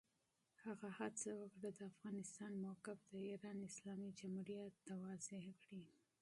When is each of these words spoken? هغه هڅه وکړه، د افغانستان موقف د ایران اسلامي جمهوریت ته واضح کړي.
هغه 0.63 0.87
هڅه 0.99 1.29
وکړه، 1.41 1.69
د 1.73 1.79
افغانستان 1.91 2.51
موقف 2.65 2.97
د 3.11 3.13
ایران 3.29 3.57
اسلامي 3.69 4.09
جمهوریت 4.19 4.75
ته 4.85 4.93
واضح 5.03 5.43
کړي. 5.63 5.83